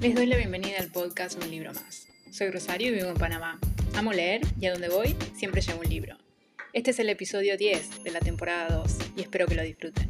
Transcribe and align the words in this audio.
Les 0.00 0.14
doy 0.14 0.26
la 0.26 0.36
bienvenida 0.36 0.78
al 0.78 0.92
podcast 0.92 1.42
Un 1.42 1.50
libro 1.50 1.72
más. 1.72 2.06
Soy 2.30 2.52
Rosario 2.52 2.90
y 2.90 2.92
vivo 2.92 3.08
en 3.08 3.16
Panamá. 3.16 3.58
Amo 3.96 4.12
leer 4.12 4.42
y 4.60 4.66
a 4.66 4.70
donde 4.70 4.88
voy 4.88 5.16
siempre 5.34 5.60
llevo 5.60 5.80
un 5.80 5.88
libro. 5.88 6.16
Este 6.72 6.92
es 6.92 7.00
el 7.00 7.08
episodio 7.10 7.56
10 7.56 8.04
de 8.04 8.12
la 8.12 8.20
temporada 8.20 8.76
2 8.76 8.96
y 9.16 9.22
espero 9.22 9.48
que 9.48 9.56
lo 9.56 9.62
disfruten. 9.64 10.08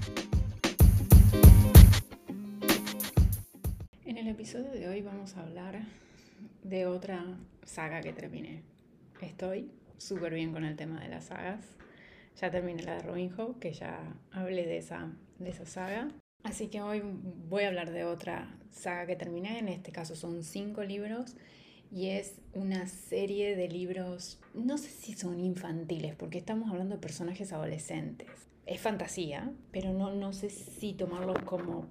En 4.04 4.18
el 4.18 4.28
episodio 4.28 4.70
de 4.72 4.88
hoy 4.88 5.00
vamos 5.00 5.38
a 5.38 5.40
hablar 5.40 5.80
de 6.64 6.84
otra 6.84 7.24
saga 7.64 8.02
que 8.02 8.12
terminé. 8.12 8.60
Estoy 9.22 9.70
súper 9.96 10.34
bien 10.34 10.52
con 10.52 10.66
el 10.66 10.76
tema 10.76 11.00
de 11.00 11.08
las 11.08 11.28
sagas. 11.28 11.64
Ya 12.38 12.50
terminé 12.50 12.82
la 12.82 12.96
de 12.96 13.02
Robin 13.04 13.30
Hood, 13.30 13.58
que 13.58 13.72
ya 13.72 14.00
hablé 14.32 14.66
de 14.66 14.76
esa, 14.76 15.10
de 15.38 15.48
esa 15.48 15.64
saga. 15.64 16.10
Así 16.42 16.68
que 16.68 16.80
hoy 16.80 17.02
voy 17.48 17.64
a 17.64 17.68
hablar 17.68 17.90
de 17.90 18.04
otra 18.04 18.56
saga 18.70 19.06
que 19.06 19.16
terminé, 19.16 19.58
en 19.58 19.68
este 19.68 19.92
caso 19.92 20.16
son 20.16 20.42
cinco 20.42 20.82
libros 20.82 21.36
y 21.90 22.08
es 22.08 22.36
una 22.54 22.86
serie 22.86 23.56
de 23.56 23.68
libros, 23.68 24.40
no 24.54 24.78
sé 24.78 24.88
si 24.88 25.14
son 25.14 25.40
infantiles, 25.40 26.14
porque 26.14 26.38
estamos 26.38 26.70
hablando 26.70 26.96
de 26.96 27.00
personajes 27.00 27.52
adolescentes. 27.52 28.28
Es 28.66 28.80
fantasía, 28.80 29.52
pero 29.72 29.92
no, 29.92 30.14
no 30.14 30.32
sé 30.32 30.50
si 30.50 30.92
tomarlos 30.92 31.38
como 31.44 31.86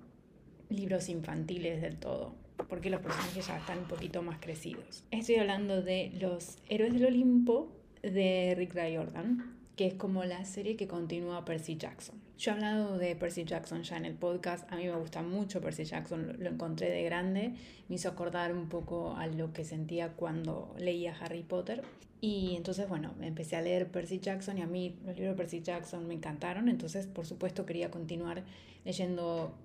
libros 0.70 1.10
infantiles 1.10 1.82
del 1.82 1.98
todo, 1.98 2.36
porque 2.70 2.90
los 2.90 3.02
personajes 3.02 3.48
ya 3.48 3.58
están 3.58 3.80
un 3.80 3.88
poquito 3.88 4.22
más 4.22 4.40
crecidos. 4.40 5.04
Estoy 5.12 5.36
hablando 5.36 5.82
de 5.82 6.12
Los 6.20 6.58
Héroes 6.70 6.94
del 6.94 7.06
Olimpo 7.06 7.72
de 8.04 8.54
Rick 8.56 8.76
Riordan, 8.76 9.58
que 9.76 9.88
es 9.88 9.94
como 9.96 10.24
la 10.24 10.46
serie 10.46 10.76
que 10.76 10.88
continúa 10.88 11.46
Percy 11.46 11.78
Jackson. 11.78 12.27
Yo 12.38 12.52
he 12.52 12.54
hablado 12.54 13.00
de 13.00 13.16
Percy 13.16 13.46
Jackson 13.46 13.82
ya 13.82 13.98
en 13.98 14.06
el 14.06 14.14
podcast, 14.14 14.72
a 14.72 14.76
mí 14.76 14.86
me 14.86 14.96
gusta 14.96 15.24
mucho 15.24 15.60
Percy 15.60 15.86
Jackson, 15.86 16.36
lo, 16.38 16.50
encontré 16.50 16.92
de 16.92 17.02
grande, 17.02 17.54
me 17.90 17.96
hizo 17.96 18.10
acordar 18.10 18.54
un 18.54 18.70
poco 18.70 19.16
a 19.18 19.26
lo 19.26 19.54
que 19.54 19.66
sentía 19.66 20.10
cuando 20.10 20.76
leía 20.78 21.16
Harry 21.20 21.42
Potter. 21.42 21.82
Y 22.22 22.56
entonces, 22.56 22.88
bueno, 22.88 23.16
empecé 23.22 23.56
a 23.56 23.62
leer 23.62 23.88
Percy 23.88 24.20
Jackson 24.20 24.60
y 24.60 24.62
a 24.62 24.68
mí 24.68 25.00
los 25.04 25.16
libros 25.16 25.36
de 25.36 25.44
Percy 25.44 25.62
Jackson 25.62 26.08
me 26.08 26.14
encantaron, 26.14 26.70
entonces 26.70 27.08
por 27.08 27.26
supuesto 27.26 27.66
quería 27.66 27.90
continuar 27.90 28.44
leyendo 28.86 29.56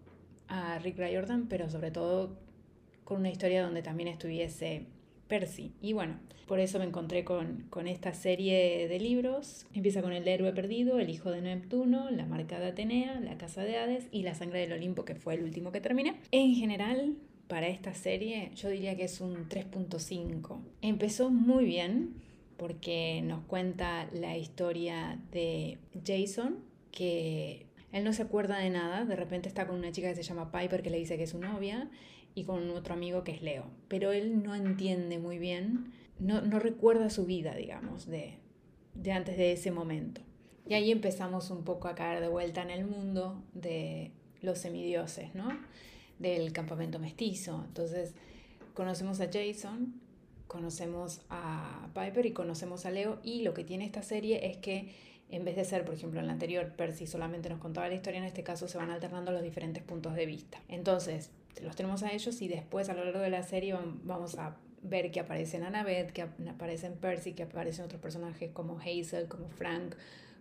a 0.48 0.78
Rick 0.78 0.96
Riordan, 0.96 1.48
pero 1.48 1.68
sobre 1.68 1.90
todo 1.90 2.38
con 3.04 3.18
una 3.20 3.30
historia 3.30 3.62
donde 3.62 3.82
también 3.82 4.08
estuviese 4.08 4.86
Percy. 5.32 5.72
Y 5.80 5.94
bueno, 5.94 6.18
por 6.46 6.60
eso 6.60 6.78
me 6.78 6.84
encontré 6.84 7.24
con, 7.24 7.64
esta 7.86 8.12
serie 8.12 8.86
de 8.86 9.00
libros. 9.00 9.64
Empieza 9.72 10.02
con 10.02 10.12
El 10.12 10.28
héroe 10.28 10.52
perdido, 10.52 10.98
El 10.98 11.08
hijo 11.08 11.30
de 11.30 11.40
Neptuno, 11.40 12.10
La 12.10 12.26
marca 12.26 12.60
de 12.60 12.66
Atenea, 12.66 13.18
La 13.18 13.38
casa 13.38 13.62
de 13.64 13.78
Hades 13.78 14.08
y 14.10 14.24
La 14.24 14.34
sangre 14.34 14.60
del 14.60 14.74
Olimpo, 14.74 15.06
que 15.06 15.14
fue 15.14 15.32
el 15.32 15.42
último 15.42 15.72
que 15.72 15.80
terminé. 15.80 16.16
En 16.32 16.54
general, 16.54 17.16
para 17.48 17.68
esta 17.68 17.94
serie, 17.94 18.50
yo 18.56 18.68
diría 18.68 18.94
que 18.94 19.04
es 19.04 19.22
un 19.22 19.48
3.5. 19.48 20.60
Empezó 20.82 21.30
muy 21.30 21.64
bien 21.64 22.12
porque 22.58 23.22
nos 23.24 23.42
cuenta 23.44 24.10
la 24.12 24.36
historia 24.36 25.18
de 25.32 25.78
Jason, 26.04 26.58
que 26.90 27.64
él 27.92 28.04
no 28.04 28.12
se 28.12 28.22
acuerda 28.22 28.58
de 28.58 28.70
nada, 28.70 29.04
de 29.04 29.16
repente 29.16 29.48
está 29.48 29.66
con 29.66 29.76
una 29.76 29.92
chica 29.92 30.08
que 30.08 30.16
se 30.16 30.22
llama 30.22 30.50
Piper 30.50 30.82
que 30.82 30.90
le 30.90 30.98
dice 30.98 31.16
que 31.16 31.24
es 31.24 31.30
su 31.30 31.38
novia 31.38 31.90
y 32.34 32.44
con 32.44 32.70
otro 32.70 32.94
amigo 32.94 33.22
que 33.22 33.32
es 33.32 33.42
Leo. 33.42 33.66
Pero 33.88 34.12
él 34.12 34.42
no 34.42 34.54
entiende 34.54 35.18
muy 35.18 35.38
bien, 35.38 35.92
no, 36.18 36.40
no 36.40 36.58
recuerda 36.58 37.10
su 37.10 37.26
vida, 37.26 37.54
digamos, 37.54 38.06
de, 38.06 38.38
de 38.94 39.12
antes 39.12 39.36
de 39.36 39.52
ese 39.52 39.70
momento. 39.70 40.22
Y 40.66 40.74
ahí 40.74 40.90
empezamos 40.90 41.50
un 41.50 41.64
poco 41.64 41.88
a 41.88 41.94
caer 41.94 42.20
de 42.20 42.28
vuelta 42.28 42.62
en 42.62 42.70
el 42.70 42.86
mundo 42.86 43.42
de 43.52 44.12
los 44.40 44.58
semidioses, 44.58 45.34
¿no? 45.34 45.48
Del 46.18 46.52
campamento 46.52 46.98
mestizo. 46.98 47.64
Entonces, 47.66 48.14
conocemos 48.72 49.20
a 49.20 49.28
Jason, 49.30 50.00
conocemos 50.46 51.22
a 51.28 51.88
Piper 51.94 52.26
y 52.26 52.32
conocemos 52.32 52.86
a 52.86 52.90
Leo. 52.90 53.18
Y 53.22 53.42
lo 53.42 53.54
que 53.54 53.64
tiene 53.64 53.84
esta 53.84 54.02
serie 54.02 54.46
es 54.46 54.56
que 54.58 54.94
en 55.32 55.44
vez 55.44 55.56
de 55.56 55.64
ser, 55.64 55.84
por 55.84 55.94
ejemplo, 55.94 56.20
en 56.20 56.26
la 56.26 56.34
anterior, 56.34 56.72
Percy 56.76 57.06
solamente 57.06 57.48
nos 57.48 57.58
contaba 57.58 57.88
la 57.88 57.94
historia, 57.94 58.18
en 58.18 58.24
este 58.24 58.42
caso 58.42 58.68
se 58.68 58.78
van 58.78 58.90
alternando 58.90 59.32
los 59.32 59.42
diferentes 59.42 59.82
puntos 59.82 60.14
de 60.14 60.26
vista. 60.26 60.60
Entonces, 60.68 61.30
los 61.62 61.74
tenemos 61.74 62.02
a 62.02 62.12
ellos 62.12 62.40
y 62.42 62.48
después 62.48 62.88
a 62.88 62.94
lo 62.94 63.04
largo 63.04 63.20
de 63.20 63.30
la 63.30 63.42
serie 63.42 63.74
vamos 64.04 64.38
a 64.38 64.56
ver 64.82 65.10
que 65.10 65.20
aparecen 65.20 65.62
Annabeth, 65.62 66.12
que 66.12 66.22
aparecen 66.22 66.94
Percy, 66.94 67.32
que 67.32 67.44
aparecen 67.44 67.86
otros 67.86 68.00
personajes 68.00 68.50
como 68.52 68.78
Hazel, 68.78 69.26
como 69.26 69.48
Frank, 69.48 69.94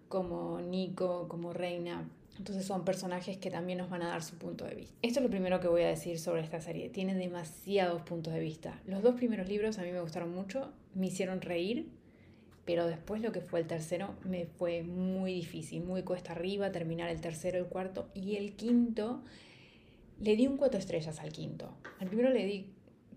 como 0.09 0.59
Nico, 0.59 1.27
como 1.27 1.53
Reina. 1.53 2.09
Entonces 2.37 2.65
son 2.65 2.83
personajes 2.83 3.37
que 3.37 3.51
también 3.51 3.77
nos 3.77 3.89
van 3.89 4.01
a 4.01 4.09
dar 4.09 4.23
su 4.23 4.35
punto 4.35 4.65
de 4.65 4.75
vista. 4.75 4.95
Esto 5.01 5.19
es 5.19 5.23
lo 5.23 5.29
primero 5.29 5.59
que 5.59 5.67
voy 5.67 5.83
a 5.83 5.87
decir 5.87 6.17
sobre 6.17 6.41
esta 6.41 6.59
serie. 6.59 6.89
Tiene 6.89 7.13
demasiados 7.13 8.01
puntos 8.01 8.33
de 8.33 8.39
vista. 8.39 8.81
Los 8.85 9.03
dos 9.03 9.15
primeros 9.15 9.47
libros 9.47 9.77
a 9.77 9.83
mí 9.83 9.91
me 9.91 10.01
gustaron 10.01 10.33
mucho, 10.33 10.73
me 10.95 11.07
hicieron 11.07 11.41
reír, 11.41 11.87
pero 12.65 12.87
después 12.87 13.21
lo 13.21 13.31
que 13.31 13.41
fue 13.41 13.59
el 13.59 13.67
tercero 13.67 14.15
me 14.23 14.45
fue 14.45 14.83
muy 14.83 15.33
difícil, 15.33 15.83
muy 15.83 16.03
cuesta 16.03 16.33
arriba 16.33 16.71
terminar 16.71 17.09
el 17.09 17.21
tercero, 17.21 17.57
el 17.57 17.65
cuarto 17.65 18.09
y 18.13 18.35
el 18.35 18.55
quinto 18.55 19.23
le 20.19 20.35
di 20.35 20.47
un 20.47 20.57
cuatro 20.57 20.79
estrellas 20.79 21.19
al 21.19 21.31
quinto. 21.31 21.75
Al 21.99 22.07
primero 22.07 22.29
le 22.29 22.45
di 22.45 22.67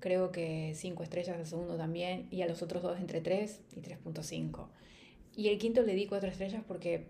creo 0.00 0.32
que 0.32 0.72
cinco 0.74 1.02
estrellas, 1.02 1.38
al 1.38 1.46
segundo 1.46 1.78
también, 1.78 2.26
y 2.30 2.42
a 2.42 2.46
los 2.46 2.62
otros 2.62 2.82
dos 2.82 2.98
entre 3.00 3.22
3 3.22 3.60
y 3.74 3.80
3.5. 3.80 4.66
Y 5.34 5.48
el 5.48 5.58
quinto 5.58 5.82
le 5.82 5.94
di 5.94 6.06
cuatro 6.06 6.28
estrellas 6.28 6.62
porque 6.68 7.06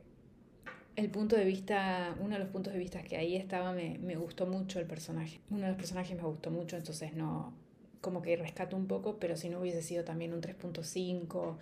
el 0.95 1.11
punto 1.11 1.35
de 1.35 1.45
vista, 1.45 2.17
uno 2.21 2.35
de 2.35 2.39
los 2.39 2.49
puntos 2.51 2.73
de 2.73 2.79
vista 2.79 3.03
que 3.03 3.17
ahí 3.17 3.35
estaba 3.35 3.73
me, 3.73 3.99
me 3.99 4.15
gustó 4.15 4.47
mucho 4.47 4.79
el 4.79 4.87
personaje. 4.87 5.41
Uno 5.51 5.63
de 5.63 5.69
los 5.69 5.77
personajes 5.77 6.17
me 6.17 6.23
gustó 6.23 6.53
mucho, 6.53 6.77
entonces 6.77 7.15
no, 7.15 7.53
como 8.01 8.23
que 8.23 8.37
rescato 8.37 8.77
un 8.77 8.87
poco, 8.87 9.19
pero 9.19 9.37
si 9.37 9.49
no 9.49 9.61
hubiese 9.61 9.83
sido 9.83 10.05
también 10.05 10.33
un 10.33 10.41
3.5 10.41 11.57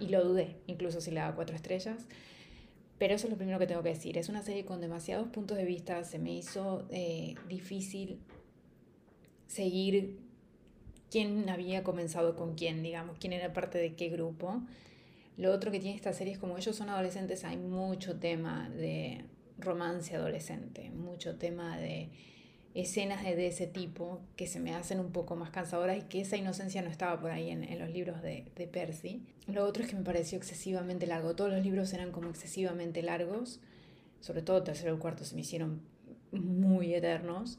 y 0.00 0.08
lo 0.08 0.24
dudé, 0.24 0.56
incluso 0.66 1.00
si 1.00 1.10
le 1.10 1.20
daba 1.20 1.34
cuatro 1.34 1.56
estrellas. 1.56 2.06
Pero 2.98 3.14
eso 3.14 3.26
es 3.26 3.30
lo 3.30 3.36
primero 3.36 3.58
que 3.58 3.66
tengo 3.66 3.82
que 3.82 3.90
decir. 3.90 4.16
Es 4.16 4.28
una 4.28 4.42
serie 4.42 4.64
con 4.64 4.80
demasiados 4.80 5.28
puntos 5.28 5.56
de 5.58 5.64
vista. 5.64 6.02
Se 6.04 6.18
me 6.18 6.32
hizo 6.32 6.86
eh, 6.90 7.34
difícil 7.48 8.18
seguir 9.46 10.18
quién 11.10 11.48
había 11.48 11.82
comenzado 11.82 12.36
con 12.36 12.54
quién, 12.54 12.82
digamos, 12.82 13.18
quién 13.18 13.32
era 13.32 13.52
parte 13.52 13.78
de 13.78 13.94
qué 13.94 14.08
grupo. 14.08 14.62
Lo 15.36 15.52
otro 15.52 15.70
que 15.70 15.78
tiene 15.78 15.94
esta 15.94 16.12
serie 16.12 16.32
es 16.32 16.38
como 16.38 16.56
ellos 16.56 16.74
son 16.74 16.88
adolescentes, 16.88 17.44
hay 17.44 17.58
mucho 17.58 18.18
tema 18.18 18.70
de 18.70 19.24
romance 19.58 20.16
adolescente, 20.16 20.90
mucho 20.90 21.36
tema 21.36 21.78
de 21.78 22.10
escenas 22.76 23.24
de, 23.24 23.46
ese 23.46 23.66
tipo 23.66 24.20
que 24.36 24.46
se 24.46 24.60
me 24.60 24.74
hacen 24.74 25.00
un 25.00 25.10
poco 25.10 25.34
más 25.34 25.50
cansadoras 25.50 25.96
y 25.96 26.02
que 26.02 26.20
esa 26.20 26.36
inocencia 26.36 26.82
no 26.82 26.90
estaba 26.90 27.18
por 27.18 27.30
ahí 27.30 27.50
en, 27.50 27.78
los 27.78 27.90
libros 27.90 28.20
de, 28.22 28.44
Percy. 28.70 29.22
Lo 29.46 29.64
otro 29.64 29.82
es 29.82 29.88
que 29.88 29.96
me 29.96 30.02
pareció 30.02 30.36
excesivamente 30.36 31.06
largo. 31.06 31.34
Todos 31.34 31.50
los 31.50 31.64
libros 31.64 31.92
eran 31.94 32.12
como 32.12 32.28
excesivamente 32.28 33.02
largos, 33.02 33.60
sobre 34.20 34.42
todo 34.42 34.62
tercero 34.62 34.94
y 34.94 34.98
cuarto 34.98 35.24
se 35.24 35.34
me 35.34 35.40
hicieron 35.40 35.80
muy 36.32 36.94
eternos 36.94 37.58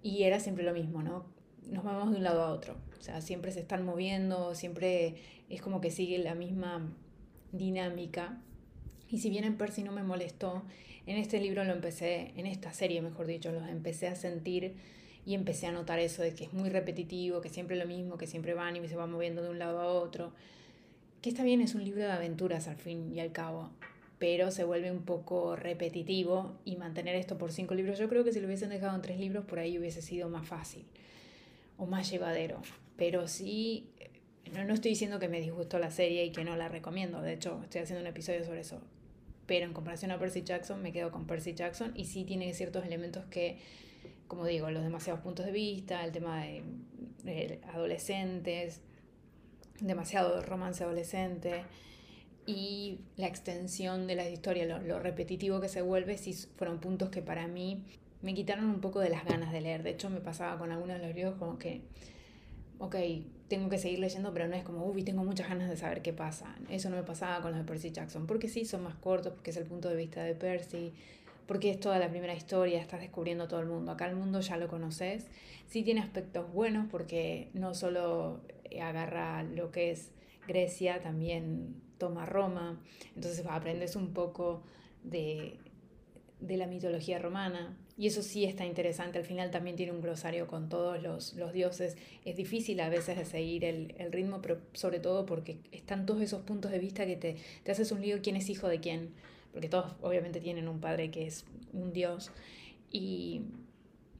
y 0.00 0.22
era 0.22 0.38
siempre 0.38 0.64
lo 0.64 0.72
mismo, 0.72 1.02
¿no? 1.02 1.26
Nos 1.68 1.82
vamos 1.82 2.10
de 2.10 2.18
un 2.18 2.22
lado 2.22 2.42
a 2.42 2.52
otro, 2.52 2.76
o 2.98 3.02
sea, 3.02 3.20
siempre 3.20 3.50
se 3.50 3.60
están 3.60 3.84
moviendo, 3.84 4.54
siempre 4.54 5.16
es 5.48 5.60
como 5.60 5.80
que 5.80 5.90
sigue 5.90 6.18
la 6.18 6.34
misma 6.34 6.88
dinámica. 7.50 8.40
Y 9.12 9.18
si 9.18 9.28
bien 9.28 9.44
en 9.44 9.58
Percy 9.58 9.82
no 9.82 9.92
me 9.92 10.02
molestó, 10.02 10.62
en 11.06 11.18
este 11.18 11.38
libro 11.38 11.64
lo 11.64 11.72
empecé, 11.74 12.32
en 12.34 12.46
esta 12.46 12.72
serie 12.72 13.02
mejor 13.02 13.26
dicho, 13.26 13.52
los 13.52 13.68
empecé 13.68 14.08
a 14.08 14.14
sentir 14.14 14.72
y 15.26 15.34
empecé 15.34 15.66
a 15.66 15.72
notar 15.72 15.98
eso 15.98 16.22
de 16.22 16.34
que 16.34 16.44
es 16.44 16.54
muy 16.54 16.70
repetitivo, 16.70 17.42
que 17.42 17.50
siempre 17.50 17.76
lo 17.76 17.86
mismo, 17.86 18.16
que 18.16 18.26
siempre 18.26 18.54
van 18.54 18.74
y 18.74 18.88
se 18.88 18.96
van 18.96 19.12
moviendo 19.12 19.42
de 19.42 19.50
un 19.50 19.58
lado 19.58 19.80
a 19.80 19.86
otro. 19.86 20.32
Que 21.20 21.28
está 21.28 21.44
bien, 21.44 21.60
es 21.60 21.74
un 21.74 21.84
libro 21.84 22.00
de 22.00 22.10
aventuras 22.10 22.68
al 22.68 22.76
fin 22.76 23.12
y 23.14 23.20
al 23.20 23.32
cabo, 23.32 23.68
pero 24.18 24.50
se 24.50 24.64
vuelve 24.64 24.90
un 24.90 25.02
poco 25.02 25.56
repetitivo 25.56 26.58
y 26.64 26.76
mantener 26.76 27.14
esto 27.14 27.36
por 27.36 27.52
cinco 27.52 27.74
libros, 27.74 27.98
yo 27.98 28.08
creo 28.08 28.24
que 28.24 28.32
si 28.32 28.40
lo 28.40 28.46
hubiesen 28.46 28.70
dejado 28.70 28.96
en 28.96 29.02
tres 29.02 29.20
libros 29.20 29.44
por 29.44 29.58
ahí 29.58 29.78
hubiese 29.78 30.00
sido 30.00 30.30
más 30.30 30.48
fácil 30.48 30.86
o 31.76 31.84
más 31.84 32.10
llevadero. 32.10 32.62
Pero 32.96 33.28
sí, 33.28 33.90
no, 34.54 34.64
no 34.64 34.72
estoy 34.72 34.92
diciendo 34.92 35.18
que 35.18 35.28
me 35.28 35.42
disgustó 35.42 35.78
la 35.78 35.90
serie 35.90 36.24
y 36.24 36.32
que 36.32 36.44
no 36.44 36.56
la 36.56 36.68
recomiendo, 36.68 37.20
de 37.20 37.34
hecho 37.34 37.60
estoy 37.62 37.82
haciendo 37.82 38.00
un 38.00 38.06
episodio 38.06 38.42
sobre 38.42 38.60
eso 38.60 38.80
pero 39.46 39.66
en 39.66 39.72
comparación 39.72 40.10
a 40.10 40.18
Percy 40.18 40.42
Jackson 40.42 40.82
me 40.82 40.92
quedo 40.92 41.10
con 41.10 41.26
Percy 41.26 41.54
Jackson 41.54 41.92
y 41.96 42.04
sí 42.06 42.24
tiene 42.24 42.52
ciertos 42.54 42.84
elementos 42.84 43.24
que, 43.26 43.58
como 44.28 44.46
digo, 44.46 44.70
los 44.70 44.82
demasiados 44.82 45.20
puntos 45.22 45.46
de 45.46 45.52
vista, 45.52 46.04
el 46.04 46.12
tema 46.12 46.44
de, 46.44 47.60
adolescentes, 47.72 48.80
demasiado 49.80 50.42
romance 50.42 50.84
adolescente 50.84 51.64
y 52.46 53.00
la 53.16 53.26
extensión 53.26 54.06
de 54.06 54.16
la 54.16 54.28
historia, 54.28 54.64
lo, 54.66 54.78
lo, 54.80 54.98
repetitivo 54.98 55.60
que 55.60 55.68
se 55.68 55.82
vuelve, 55.82 56.18
sí 56.18 56.34
fueron 56.56 56.80
puntos 56.80 57.10
que 57.10 57.22
para 57.22 57.46
mí 57.46 57.84
me 58.20 58.34
quitaron 58.34 58.66
un 58.66 58.80
poco 58.80 59.00
de 59.00 59.10
las 59.10 59.24
ganas 59.24 59.52
de 59.52 59.60
leer. 59.60 59.82
De 59.82 59.90
hecho, 59.90 60.08
me 60.08 60.20
pasaba 60.20 60.58
con 60.58 60.72
algunos 60.72 61.00
de 61.00 61.06
los 61.06 61.14
libros 61.14 61.34
como 61.36 61.58
que 61.58 61.82
ok, 62.82 62.96
tengo 63.46 63.68
que 63.68 63.78
seguir 63.78 64.00
leyendo, 64.00 64.32
pero 64.32 64.48
no 64.48 64.56
es 64.56 64.64
como, 64.64 64.84
uy, 64.84 65.04
tengo 65.04 65.22
muchas 65.22 65.48
ganas 65.48 65.70
de 65.70 65.76
saber 65.76 66.02
qué 66.02 66.12
pasa. 66.12 66.56
Eso 66.68 66.90
no 66.90 66.96
me 66.96 67.04
pasaba 67.04 67.40
con 67.40 67.52
los 67.52 67.60
de 67.60 67.64
Percy 67.64 67.92
Jackson, 67.92 68.26
porque 68.26 68.48
sí, 68.48 68.64
son 68.64 68.82
más 68.82 68.96
cortos, 68.96 69.34
porque 69.34 69.52
es 69.52 69.56
el 69.56 69.66
punto 69.66 69.88
de 69.88 69.94
vista 69.94 70.24
de 70.24 70.34
Percy, 70.34 70.92
porque 71.46 71.70
es 71.70 71.78
toda 71.78 72.00
la 72.00 72.10
primera 72.10 72.34
historia, 72.34 72.80
estás 72.80 73.00
descubriendo 73.00 73.46
todo 73.46 73.60
el 73.60 73.66
mundo. 73.66 73.92
Acá 73.92 74.08
el 74.08 74.16
mundo 74.16 74.40
ya 74.40 74.56
lo 74.56 74.66
conoces. 74.66 75.28
Sí 75.68 75.84
tiene 75.84 76.00
aspectos 76.00 76.52
buenos 76.52 76.88
porque 76.90 77.50
no 77.54 77.72
solo 77.74 78.40
agarra 78.80 79.44
lo 79.44 79.70
que 79.70 79.92
es 79.92 80.10
Grecia, 80.48 81.00
también 81.00 81.76
toma 81.98 82.26
Roma. 82.26 82.80
Entonces 83.14 83.46
aprendes 83.48 83.94
un 83.94 84.12
poco 84.12 84.64
de, 85.04 85.56
de 86.40 86.56
la 86.56 86.66
mitología 86.66 87.20
romana. 87.20 87.76
Y 87.96 88.06
eso 88.06 88.22
sí 88.22 88.44
está 88.44 88.64
interesante. 88.64 89.18
Al 89.18 89.24
final 89.24 89.50
también 89.50 89.76
tiene 89.76 89.92
un 89.92 90.00
glosario 90.00 90.46
con 90.46 90.68
todos 90.68 91.02
los, 91.02 91.34
los 91.34 91.52
dioses. 91.52 91.96
Es 92.24 92.36
difícil 92.36 92.80
a 92.80 92.88
veces 92.88 93.16
de 93.18 93.24
seguir 93.24 93.64
el, 93.64 93.94
el, 93.98 94.12
ritmo, 94.12 94.40
pero 94.40 94.58
sobre 94.72 94.98
todo 94.98 95.26
porque 95.26 95.58
están 95.72 96.06
todos 96.06 96.22
esos 96.22 96.42
puntos 96.42 96.70
de 96.70 96.78
vista 96.78 97.04
que 97.06 97.16
te, 97.16 97.36
te 97.62 97.72
haces 97.72 97.92
un 97.92 98.00
lío 98.00 98.20
quién 98.22 98.36
es 98.36 98.48
hijo 98.48 98.68
de 98.68 98.80
quién 98.80 99.10
porque 99.52 99.68
todos 99.68 99.92
obviamente 100.00 100.40
tienen 100.40 100.66
un 100.66 100.80
padre 100.80 101.10
que 101.10 101.26
es 101.26 101.44
un 101.72 101.92
dios, 101.92 102.30
y 102.90 103.42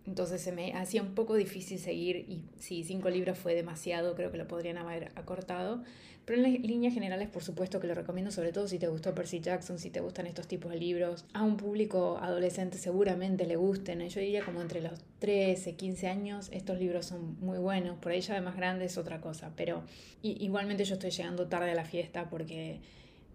entonces 0.07 0.41
se 0.41 0.53
me 0.53 0.73
hacía 0.73 1.03
un 1.03 1.15
poco 1.15 1.35
difícil 1.35 1.79
seguir, 1.79 2.17
y 2.29 2.43
si 2.59 2.85
cinco 2.85 3.11
libros 3.11 3.39
fue 3.39 3.55
demasiado, 3.55 4.15
creo 4.15 4.31
que 4.31 4.39
lo 4.39 4.49
podrían 4.49 4.79
haber 4.79 5.13
acortado, 5.15 5.83
pero 6.25 6.43
en 6.43 6.63
líneas 6.63 6.95
generales 6.95 7.29
por 7.29 7.43
supuesto 7.43 7.81
que 7.81 7.87
lo 7.87 7.95
recomiendo, 7.95 8.31
sobre 8.31 8.53
todo 8.53 8.69
si 8.69 8.79
te 8.79 8.87
gustó 8.87 9.15
Percy 9.15 9.41
Jackson, 9.41 9.79
si 9.79 9.91
te 9.91 10.01
gustan 10.01 10.27
estos 10.27 10.47
tipos 10.47 10.71
de 10.71 10.79
libros, 10.79 11.25
a 11.33 11.43
un 11.43 11.57
público 11.57 12.19
adolescente 12.21 12.79
seguramente 12.79 13.47
le 13.47 13.57
gusten, 13.57 14.09
yo 14.09 14.21
diría 14.21 14.45
como 14.45 14.61
entre 14.61 14.81
los 14.81 15.01
13, 15.19 15.75
15 15.75 16.09
años, 16.09 16.49
estos 16.53 16.79
libros 16.79 17.07
son 17.07 17.39
muy 17.41 17.59
buenos, 17.59 17.99
por 17.99 18.13
ahí 18.13 18.21
ya 18.21 18.35
de 18.35 18.41
más 18.41 18.57
grande 18.57 18.85
es 18.85 18.99
otra 18.99 19.21
cosa, 19.21 19.53
pero 19.57 19.83
igualmente 20.23 20.85
yo 20.85 20.95
estoy 20.95 21.11
llegando 21.11 21.49
tarde 21.49 21.73
a 21.73 21.75
la 21.75 21.85
fiesta 21.85 22.29
porque 22.31 22.81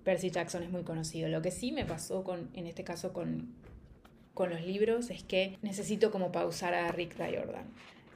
Percy 0.07 0.29
Jackson 0.29 0.63
es 0.63 0.69
muy 0.69 0.83
conocido. 0.83 1.27
Lo 1.27 1.41
que 1.41 1.51
sí 1.51 1.73
me 1.73 1.83
pasó 1.83 2.23
con, 2.23 2.49
en 2.53 2.65
este 2.65 2.85
caso 2.85 3.11
con, 3.11 3.49
con 4.37 4.51
los 4.51 4.63
libros 4.63 5.09
es 5.09 5.23
que 5.23 5.57
necesito 5.63 6.11
como 6.11 6.31
pausar 6.31 6.75
a 6.75 6.91
Rick 6.91 7.17
Riordan. 7.17 7.65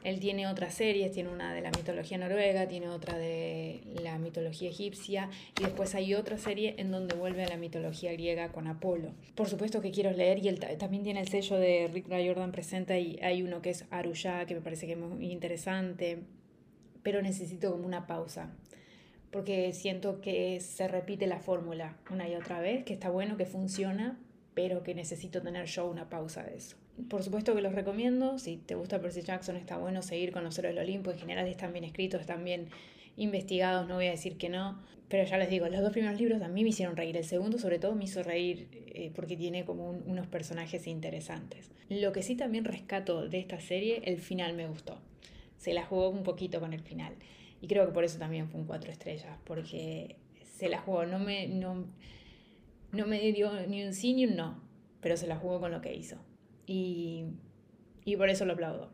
Él 0.03 0.19
tiene 0.19 0.45
otras 0.45 0.75
series, 0.75 1.11
tiene 1.11 1.29
una 1.29 1.51
de 1.51 1.61
la 1.61 1.71
mitología 1.71 2.19
noruega, 2.19 2.67
tiene 2.67 2.89
otra 2.89 3.17
de 3.17 3.81
la 4.03 4.19
mitología 4.19 4.69
egipcia 4.69 5.31
y 5.59 5.63
después 5.63 5.95
hay 5.95 6.13
otra 6.13 6.37
serie 6.37 6.75
en 6.77 6.91
donde 6.91 7.15
vuelve 7.15 7.43
a 7.43 7.47
la 7.47 7.57
mitología 7.57 8.11
griega 8.11 8.51
con 8.51 8.67
Apolo. 8.67 9.15
Por 9.33 9.49
supuesto 9.49 9.81
que 9.81 9.89
quiero 9.89 10.11
leer 10.11 10.45
y 10.45 10.49
él 10.49 10.59
también 10.77 11.01
tiene 11.01 11.21
el 11.21 11.27
sello 11.27 11.57
de 11.57 11.89
Rick 11.91 12.07
Riordan 12.07 12.51
presenta 12.51 12.99
y 12.99 13.17
hay 13.23 13.41
uno 13.41 13.63
que 13.63 13.71
es 13.71 13.85
Aruya 13.89 14.45
que 14.45 14.53
me 14.53 14.61
parece 14.61 14.85
que 14.85 14.93
es 14.93 14.99
muy 14.99 15.31
interesante, 15.31 16.19
pero 17.01 17.23
necesito 17.23 17.71
como 17.71 17.87
una 17.87 18.05
pausa 18.05 18.53
porque 19.31 19.73
siento 19.73 20.21
que 20.21 20.59
se 20.59 20.87
repite 20.87 21.25
la 21.25 21.39
fórmula 21.39 21.95
una 22.11 22.29
y 22.29 22.35
otra 22.35 22.59
vez, 22.59 22.83
que 22.83 22.93
está 22.93 23.09
bueno, 23.09 23.37
que 23.37 23.45
funciona, 23.45 24.19
pero 24.61 24.83
que 24.83 24.93
necesito 24.93 25.41
tener 25.41 25.65
yo 25.65 25.89
una 25.89 26.07
pausa 26.07 26.43
de 26.43 26.55
eso. 26.55 26.77
Por 27.09 27.23
supuesto 27.23 27.55
que 27.55 27.63
los 27.63 27.73
recomiendo, 27.73 28.37
si 28.37 28.57
te 28.57 28.75
gusta 28.75 29.01
Percy 29.01 29.23
Jackson 29.23 29.55
está 29.55 29.77
bueno 29.77 30.03
seguir 30.03 30.31
con 30.31 30.43
los 30.43 30.55
héroes 30.59 30.75
del 30.75 30.83
Olimpo, 30.83 31.09
en 31.09 31.17
general 31.17 31.47
están 31.47 31.73
bien 31.73 31.83
escritos, 31.83 32.21
están 32.21 32.43
bien 32.43 32.67
investigados, 33.17 33.87
no 33.87 33.95
voy 33.95 34.05
a 34.05 34.11
decir 34.11 34.37
que 34.37 34.49
no, 34.49 34.79
pero 35.09 35.23
ya 35.23 35.39
les 35.39 35.49
digo, 35.49 35.67
los 35.67 35.81
dos 35.81 35.91
primeros 35.93 36.19
libros 36.19 36.43
a 36.43 36.47
mí 36.47 36.61
me 36.61 36.69
hicieron 36.69 36.95
reír, 36.95 37.17
el 37.17 37.23
segundo 37.23 37.57
sobre 37.57 37.79
todo 37.79 37.95
me 37.95 38.03
hizo 38.03 38.21
reír 38.21 38.67
eh, 38.93 39.11
porque 39.15 39.35
tiene 39.35 39.65
como 39.65 39.89
unos 39.89 40.27
personajes 40.27 40.85
interesantes. 40.85 41.71
Lo 41.89 42.11
que 42.11 42.21
sí 42.21 42.35
también 42.35 42.63
rescato 42.63 43.27
de 43.27 43.39
esta 43.39 43.59
serie, 43.59 44.03
el 44.05 44.19
final 44.19 44.53
me 44.53 44.67
gustó, 44.67 44.99
se 45.57 45.73
la 45.73 45.87
jugó 45.87 46.09
un 46.09 46.21
poquito 46.21 46.59
con 46.59 46.71
el 46.73 46.81
final. 46.81 47.15
Y 47.61 47.67
creo 47.67 47.87
que 47.87 47.93
por 47.93 48.03
eso 48.03 48.19
también 48.19 48.47
fue 48.47 48.59
un 48.59 48.67
cuatro 48.67 48.91
estrellas, 48.91 49.39
porque 49.43 50.17
se 50.43 50.69
la 50.69 50.79
jugó, 50.79 51.07
no 51.07 51.17
me, 51.17 51.47
no, 51.47 51.87
no 52.91 53.07
me 53.07 53.19
dio 53.31 53.51
ni 53.67 53.83
un 53.83 53.93
sí 53.93 54.13
ni 54.13 54.25
un 54.25 54.35
no, 54.35 54.61
pero 55.01 55.17
se 55.17 55.27
la 55.27 55.37
jugó 55.37 55.59
con 55.59 55.71
lo 55.71 55.81
que 55.81 55.93
hizo. 55.93 56.17
Y, 56.67 57.25
y 58.05 58.15
por 58.15 58.29
eso 58.29 58.45
lo 58.45 58.53
aplaudo. 58.53 58.91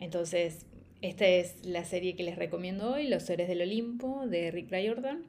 Entonces, 0.00 0.66
esta 1.02 1.26
es 1.26 1.64
la 1.64 1.84
serie 1.84 2.16
que 2.16 2.22
les 2.22 2.36
recomiendo 2.36 2.92
hoy, 2.92 3.08
Los 3.08 3.24
Seres 3.24 3.48
del 3.48 3.62
Olimpo, 3.62 4.26
de 4.26 4.50
Rick 4.50 4.70
Riordan. 4.70 5.24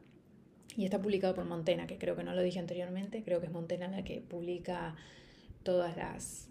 Y 0.78 0.84
está 0.84 1.02
publicado 1.02 1.36
por 1.36 1.46
Montena, 1.46 1.88
que 1.88 1.98
creo 1.98 2.16
que 2.16 2.24
no 2.24 2.34
lo 2.34 2.42
dije 2.42 2.60
anteriormente, 2.60 3.24
creo 3.24 3.40
que 3.40 3.46
es 3.46 3.52
Montena 3.52 3.88
la 3.88 4.04
que 4.04 4.20
publica 4.20 4.96
todas 5.64 5.96
las, 5.96 6.50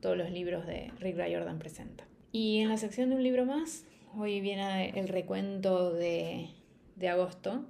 todos 0.00 0.16
los 0.16 0.30
libros 0.30 0.66
de 0.66 0.92
Rick 1.00 1.16
Riordan 1.16 1.58
Presenta. 1.58 2.04
Y 2.30 2.58
en 2.58 2.68
la 2.68 2.76
sección 2.76 3.10
de 3.10 3.16
un 3.16 3.22
libro 3.22 3.46
más, 3.46 3.84
Hoy 4.16 4.40
viene 4.40 4.90
el 4.90 5.08
recuento 5.08 5.92
de, 5.92 6.48
agosto. 7.10 7.64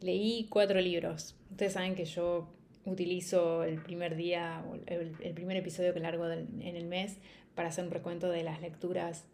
Leí 0.00 0.46
cuatro 0.48 0.80
libros. 0.80 1.34
Ustedes 1.50 1.72
saben 1.72 1.94
que 1.94 2.04
yo 2.04 2.48
utilizo 2.84 3.64
el 3.64 3.82
primer 3.82 4.16
día, 4.16 4.64
el, 4.86 5.14
el 5.20 5.34
primer 5.34 5.56
episodio 5.56 5.92
que 5.92 6.00
largo 6.00 6.30
en 6.30 6.62
el 6.62 6.84
mes 6.84 7.18
para 7.54 7.68
hacer 7.68 7.84
un 7.84 7.90
recuento 7.90 8.28
de 8.30 8.44
las 8.44 8.60
lecturas 8.60 9.24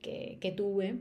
que, 0.00 0.38
que, 0.40 0.52
tuve. 0.52 0.96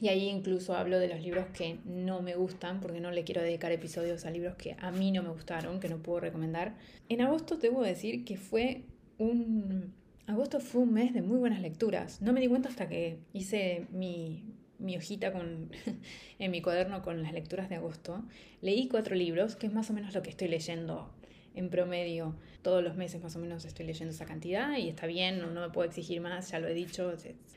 Y 0.00 0.08
ahí 0.08 0.28
incluso 0.28 0.74
hablo 0.74 0.98
de 0.98 1.08
los 1.08 1.20
libros 1.20 1.46
que 1.54 1.78
no 1.84 2.20
me 2.20 2.34
gustan, 2.34 2.80
porque 2.80 3.00
no 3.00 3.10
le 3.10 3.24
quiero 3.24 3.42
dedicar 3.42 3.72
episodios 3.72 4.26
a 4.26 4.30
libros 4.30 4.56
que 4.56 4.76
a 4.80 4.90
mí 4.90 5.12
no 5.12 5.22
me 5.22 5.30
gustaron, 5.30 5.80
que 5.80 5.88
no 5.88 5.98
puedo 5.98 6.20
recomendar. 6.20 6.74
En 7.08 7.20
agosto 7.20 7.56
debo 7.56 7.82
decir 7.82 8.24
que 8.24 8.36
fue 8.36 8.82
un, 9.18 9.94
Agosto 10.26 10.58
fue 10.58 10.82
un 10.82 10.94
mes 10.94 11.12
de 11.12 11.20
muy 11.20 11.36
buenas 11.36 11.60
lecturas. 11.60 12.22
No 12.22 12.32
me 12.32 12.40
di 12.40 12.48
cuenta 12.48 12.70
hasta 12.70 12.88
que 12.88 13.18
hice 13.34 13.86
mi, 13.90 14.42
mi 14.78 14.96
hojita 14.96 15.32
con, 15.32 15.70
en 16.38 16.50
mi 16.50 16.60
cuaderno 16.62 17.02
con 17.02 17.22
las 17.22 17.32
lecturas 17.32 17.68
de 17.68 17.76
agosto. 17.76 18.22
Leí 18.60 18.88
cuatro 18.88 19.14
libros, 19.14 19.56
que 19.56 19.66
es 19.66 19.72
más 19.72 19.90
o 19.90 19.92
menos 19.92 20.14
lo 20.14 20.22
que 20.22 20.30
estoy 20.30 20.48
leyendo 20.48 21.10
en 21.54 21.70
promedio. 21.70 22.34
Todos 22.62 22.82
los 22.82 22.96
meses 22.96 23.22
más 23.22 23.36
o 23.36 23.38
menos 23.38 23.64
estoy 23.64 23.86
leyendo 23.86 24.12
esa 24.12 24.26
cantidad 24.26 24.76
y 24.76 24.88
está 24.88 25.06
bien, 25.06 25.40
no, 25.40 25.48
me 25.48 25.70
puedo 25.70 25.88
exigir 25.88 26.20
más, 26.20 26.50
ya 26.50 26.58
lo 26.58 26.68
he 26.68 26.74
dicho, 26.74 27.14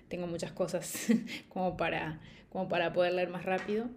tengo 0.07 0.27
muchas 0.27 0.51
cosas 0.51 1.07
como 1.49 1.77
para, 1.77 2.19
como 2.49 2.67
para 2.67 2.93
poder 2.93 3.13
leer 3.13 3.29
más 3.29 3.45
rápido. 3.45 3.89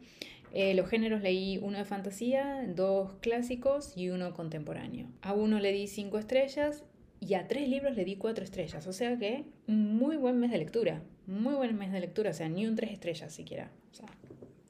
Eh, 0.52 0.74
los 0.74 0.88
géneros 0.88 1.22
leí 1.22 1.58
uno 1.58 1.78
de 1.78 1.84
fantasía, 1.84 2.64
dos 2.66 3.12
clásicos 3.20 3.96
y 3.96 4.10
uno 4.10 4.34
contemporáneo. 4.34 5.06
A 5.22 5.32
uno 5.32 5.60
le 5.60 5.72
di 5.72 5.86
cinco 5.86 6.18
estrellas 6.18 6.82
y 7.20 7.34
a 7.34 7.46
tres 7.46 7.68
libros 7.68 7.94
le 7.94 8.04
di 8.04 8.16
cuatro 8.16 8.42
estrellas. 8.42 8.86
O 8.86 8.92
sea 8.92 9.18
que 9.18 9.44
muy 9.66 10.16
buen 10.16 10.38
mes 10.38 10.50
de 10.50 10.58
lectura. 10.58 11.02
Muy 11.26 11.54
buen 11.54 11.76
mes 11.76 11.92
de 11.92 12.00
lectura. 12.00 12.30
O 12.30 12.34
sea, 12.34 12.48
ni 12.48 12.66
un 12.66 12.76
tres 12.76 12.92
estrellas 12.92 13.32
siquiera. 13.32 13.70
O 13.92 13.94
sea, 13.94 14.08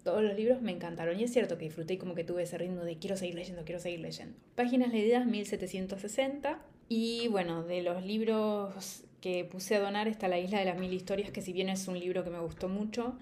todos 0.03 0.23
los 0.23 0.37
libros 0.37 0.61
me 0.61 0.73
encantaron. 0.73 1.19
Y 1.19 1.25
es 1.25 1.33
cierto 1.33 1.57
que 1.57 1.67
disfruté 1.67 1.97
como 1.97 2.15
que 2.15 2.25
tuve 2.25 2.43
ese 2.43 2.59
ritmo 2.59 2.83
de 2.83 2.99
quiero 2.99 3.17
seguir 3.17 3.37
leyendo, 3.37 3.65
quiero 3.65 3.81
seguir 3.81 4.01
leyendo. 4.01 4.37
Páginas 4.57 4.93
leídas 4.93 5.27
1760. 5.27 6.61
Y 6.89 7.29
bueno, 7.29 7.63
de 7.63 7.83
los 7.83 8.05
libros 8.05 9.05
que 9.21 9.45
puse 9.45 9.77
a 9.77 9.81
donar 9.81 10.09
está 10.09 10.27
La 10.27 10.41
Isla 10.41 10.59
de 10.59 10.65
las 10.65 10.79
Mil 10.79 10.93
Historias, 10.93 11.31
que 11.31 11.43
si 11.43 11.53
bien 11.53 11.69
es 11.69 11.87
un 11.87 12.01
libro 12.01 12.25
que 12.25 12.31
me 12.31 12.41
gustó 12.41 12.69
mucho, 12.69 13.17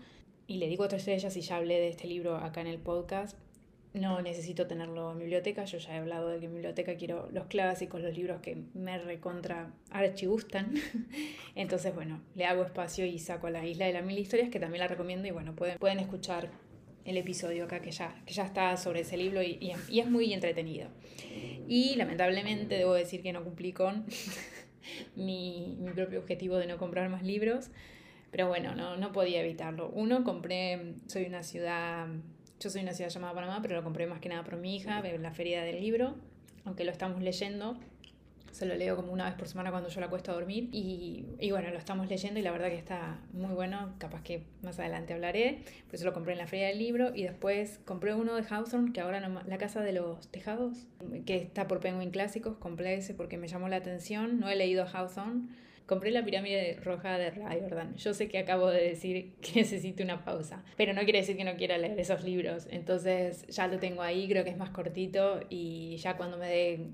y 0.46 0.56
le 0.56 0.68
di 0.68 0.76
cuatro 0.76 0.96
estrellas 0.96 1.36
y 1.36 1.42
ya 1.42 1.56
hablé 1.56 1.74
de 1.74 1.88
este 1.88 2.06
libro 2.06 2.36
acá 2.36 2.62
en 2.62 2.68
el 2.68 2.78
podcast, 2.78 3.36
no 3.98 4.22
necesito 4.22 4.66
tenerlo 4.66 5.12
en 5.12 5.18
biblioteca, 5.18 5.64
yo 5.64 5.78
ya 5.78 5.94
he 5.94 5.98
hablado 5.98 6.28
de 6.28 6.40
que 6.40 6.46
en 6.46 6.54
biblioteca 6.54 6.96
quiero 6.96 7.28
los 7.32 7.46
clásicos, 7.46 8.00
los 8.00 8.16
libros 8.16 8.40
que 8.40 8.56
me 8.74 8.98
recontra 8.98 9.72
archigustan. 9.90 10.74
Entonces, 11.54 11.94
bueno, 11.94 12.20
le 12.34 12.46
hago 12.46 12.64
espacio 12.64 13.04
y 13.04 13.18
saco 13.18 13.48
a 13.48 13.50
la 13.50 13.66
Isla 13.66 13.86
de 13.86 13.92
las 13.92 14.04
Mil 14.04 14.18
Historias, 14.18 14.48
que 14.48 14.60
también 14.60 14.80
la 14.80 14.88
recomiendo 14.88 15.28
y 15.28 15.30
bueno, 15.30 15.54
pueden, 15.54 15.78
pueden 15.78 15.98
escuchar 15.98 16.50
el 17.04 17.16
episodio 17.16 17.64
acá 17.64 17.80
que 17.80 17.90
ya, 17.90 18.14
que 18.26 18.34
ya 18.34 18.44
está 18.44 18.76
sobre 18.76 19.00
ese 19.00 19.16
libro 19.16 19.42
y, 19.42 19.58
y, 19.88 20.00
es 20.00 20.10
muy 20.10 20.32
entretenido. 20.32 20.88
Y 21.66 21.96
lamentablemente 21.96 22.76
debo 22.76 22.94
decir 22.94 23.22
que 23.22 23.32
no 23.32 23.42
cumplí 23.44 23.72
con 23.72 24.04
mi, 25.16 25.76
mi, 25.80 25.90
propio 25.92 26.18
objetivo 26.20 26.56
de 26.56 26.66
no 26.66 26.76
comprar 26.76 27.08
más 27.08 27.22
libros, 27.22 27.70
pero 28.30 28.48
bueno, 28.48 28.74
no, 28.74 28.96
no 28.96 29.12
podía 29.12 29.40
evitarlo. 29.40 29.88
Uno, 29.88 30.22
compré, 30.22 30.96
soy 31.06 31.24
una 31.24 31.42
ciudad 31.42 32.08
yo 32.60 32.70
soy 32.70 32.82
una 32.82 32.92
ciudad 32.92 33.10
llamada 33.10 33.34
Panamá, 33.34 33.60
pero 33.62 33.76
lo 33.76 33.84
compré 33.84 34.06
más 34.06 34.20
que 34.20 34.28
nada 34.28 34.42
por 34.44 34.56
mi 34.56 34.76
hija, 34.76 35.00
en 35.04 35.22
la 35.22 35.32
feria 35.32 35.62
del 35.62 35.80
libro, 35.80 36.16
aunque 36.64 36.84
lo 36.84 36.90
estamos 36.90 37.22
leyendo. 37.22 37.76
Se 38.50 38.66
lo 38.66 38.74
leo 38.74 38.96
como 38.96 39.12
una 39.12 39.26
vez 39.26 39.34
por 39.34 39.46
semana 39.46 39.70
cuando 39.70 39.88
yo 39.88 40.00
la 40.00 40.06
acuesto 40.06 40.32
a 40.32 40.34
dormir. 40.34 40.68
Y, 40.72 41.26
y, 41.38 41.52
bueno, 41.52 41.70
lo 41.70 41.78
estamos 41.78 42.08
leyendo 42.08 42.40
y 42.40 42.42
la 42.42 42.50
verdad 42.50 42.68
que 42.68 42.78
está 42.78 43.20
muy 43.32 43.54
bueno. 43.54 43.94
Capaz 43.98 44.22
que 44.22 44.42
más 44.62 44.80
adelante 44.80 45.12
hablaré. 45.12 45.62
Por 45.86 45.94
eso 45.94 46.04
lo 46.06 46.12
compré 46.12 46.32
en 46.32 46.38
la 46.38 46.48
feria 46.48 46.66
del 46.66 46.78
libro. 46.78 47.14
Y 47.14 47.22
después 47.22 47.78
compré 47.84 48.14
uno 48.14 48.34
de 48.34 48.42
Hawthorne, 48.42 48.92
que 48.92 49.00
ahora 49.00 49.20
no, 49.20 49.42
La 49.44 49.58
Casa 49.58 49.80
de 49.82 49.92
los 49.92 50.26
Tejados, 50.28 50.88
que 51.24 51.36
está 51.36 51.68
por 51.68 51.78
Penguin 51.78 52.10
Clásicos. 52.10 52.56
Compré 52.56 52.94
ese 52.94 53.14
porque 53.14 53.36
me 53.36 53.46
llamó 53.46 53.68
la 53.68 53.76
atención. 53.76 54.40
No 54.40 54.48
he 54.48 54.56
leído 54.56 54.86
Hawthorne 54.92 55.50
Compré 55.88 56.10
la 56.10 56.22
pirámide 56.22 56.78
roja 56.84 57.16
de 57.16 57.30
Riordan. 57.30 57.96
Yo 57.96 58.12
sé 58.12 58.28
que 58.28 58.36
acabo 58.36 58.66
de 58.66 58.82
decir 58.82 59.32
que 59.40 59.60
necesito 59.60 60.02
una 60.02 60.22
pausa, 60.22 60.62
pero 60.76 60.92
no 60.92 61.00
quiere 61.04 61.20
decir 61.20 61.34
que 61.34 61.44
no 61.44 61.56
quiera 61.56 61.78
leer 61.78 61.98
esos 61.98 62.22
libros. 62.24 62.68
Entonces 62.70 63.46
ya 63.46 63.66
lo 63.68 63.78
tengo 63.78 64.02
ahí, 64.02 64.28
creo 64.28 64.44
que 64.44 64.50
es 64.50 64.58
más 64.58 64.68
cortito 64.68 65.40
y 65.48 65.96
ya 65.96 66.18
cuando 66.18 66.36
me 66.36 66.46
dé 66.46 66.90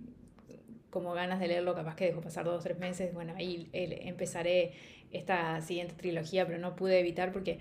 como 0.91 1.13
ganas 1.13 1.41
de 1.41 1.49
leerlo, 1.49 1.75
capaz 1.75 1.97
que 1.97 2.07
dejo 2.07 2.21
pasar 2.21 2.45
dos 2.45 2.61
o 2.61 2.63
tres 2.63 2.79
meses, 2.79 3.13
bueno, 3.13 3.35
ahí 3.37 3.69
empezaré 3.73 4.75
esta 5.11 5.61
siguiente 5.61 5.95
trilogía, 5.95 6.47
pero 6.47 6.59
no 6.59 6.77
pude 6.77 7.01
evitar 7.01 7.33
porque 7.33 7.59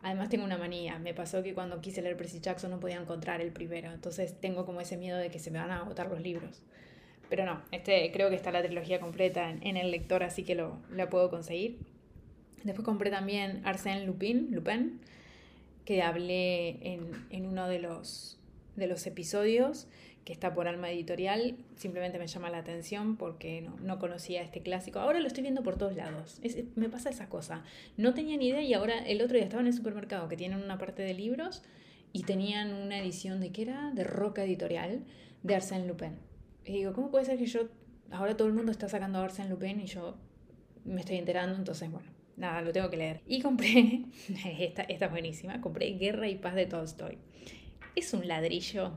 además 0.00 0.30
tengo 0.30 0.46
una 0.46 0.56
manía. 0.56 0.98
Me 0.98 1.12
pasó 1.12 1.42
que 1.42 1.52
cuando 1.52 1.82
quise 1.82 2.00
leer 2.00 2.16
Percy 2.16 2.40
Jackson 2.40 2.70
no 2.70 2.80
podía 2.80 2.96
encontrar 2.96 3.42
el 3.42 3.52
primero, 3.52 3.92
entonces 3.92 4.40
tengo 4.40 4.64
como 4.64 4.80
ese 4.80 4.96
miedo 4.96 5.18
de 5.18 5.28
que 5.28 5.38
se 5.38 5.50
me 5.50 5.58
van 5.58 5.72
a 5.72 5.80
agotar 5.80 6.08
los 6.08 6.22
libros. 6.22 6.62
Pero 7.28 7.44
no, 7.46 7.62
este, 7.72 8.10
creo 8.12 8.30
que 8.30 8.36
está 8.36 8.52
la 8.52 8.62
trilogía 8.62 9.00
completa 9.00 9.50
en, 9.50 9.76
el 9.76 9.90
lector, 9.90 10.22
así 10.22 10.44
que 10.44 10.54
lo, 10.54 10.78
la 10.90 11.08
puedo 11.08 11.30
conseguir. 11.30 11.78
Después 12.62 12.84
compré 12.84 13.10
también 13.10 13.62
Arsène 13.64 14.04
Lupin, 14.04 14.48
Lupin 14.50 15.00
que 15.84 16.02
hablé 16.02 16.78
en, 16.80 17.10
en 17.30 17.46
uno 17.46 17.68
de 17.68 17.78
los, 17.78 18.38
de 18.76 18.86
los 18.86 19.06
episodios 19.06 19.86
que 20.24 20.32
está 20.32 20.54
por 20.54 20.68
Alma 20.68 20.90
Editorial, 20.90 21.56
simplemente 21.76 22.18
me 22.18 22.26
llama 22.26 22.48
la 22.48 22.58
atención 22.58 23.16
porque 23.16 23.60
no, 23.60 23.76
no 23.80 23.98
conocía 23.98 24.42
este 24.42 24.62
clásico. 24.62 24.98
Ahora 24.98 25.20
lo 25.20 25.26
estoy 25.26 25.42
viendo 25.42 25.62
por 25.62 25.76
todos 25.76 25.94
lados. 25.94 26.40
me 26.76 26.88
pasa 26.88 27.10
esa 27.10 27.28
cosa. 27.28 27.62
No 27.98 28.14
tenía 28.14 28.36
ni 28.38 28.48
idea 28.48 28.62
y 28.62 28.72
ahora 28.72 28.98
el 29.00 29.20
otro 29.20 29.34
día 29.34 29.44
estaba 29.44 29.60
en 29.60 29.66
el 29.66 29.74
supermercado 29.74 30.28
que 30.28 30.36
tienen 30.36 30.62
una 30.62 30.78
parte 30.78 31.02
de 31.02 31.12
libros 31.12 31.62
y 32.12 32.22
tenían 32.22 32.72
una 32.72 32.98
edición 32.98 33.40
de 33.40 33.52
qué 33.52 33.62
era? 33.62 33.90
De 33.90 34.04
Roca 34.04 34.44
Editorial 34.44 35.02
de 35.42 35.56
Arsène 35.56 35.86
Lupin. 35.86 36.16
Y 36.64 36.72
digo, 36.72 36.92
¿cómo 36.92 37.10
puede 37.10 37.24
ser 37.24 37.38
que 37.38 37.46
yo, 37.46 37.68
ahora 38.10 38.36
todo 38.36 38.48
el 38.48 38.54
mundo 38.54 38.72
está 38.72 38.88
sacando 38.88 39.18
a 39.18 39.28
Arsène 39.28 39.48
Lupin 39.48 39.80
y 39.80 39.86
yo 39.86 40.16
me 40.84 41.00
estoy 41.00 41.16
enterando? 41.16 41.56
Entonces, 41.56 41.90
bueno, 41.90 42.08
nada, 42.36 42.62
lo 42.62 42.72
tengo 42.72 42.90
que 42.90 42.96
leer. 42.96 43.20
Y 43.26 43.40
compré, 43.42 44.04
esta, 44.58 44.82
esta 44.82 45.06
es 45.06 45.10
buenísima, 45.10 45.60
compré 45.60 45.90
Guerra 45.92 46.28
y 46.28 46.36
Paz 46.36 46.54
de 46.54 46.66
Tolstoy. 46.66 47.18
Es 47.94 48.12
un 48.14 48.26
ladrillo 48.26 48.92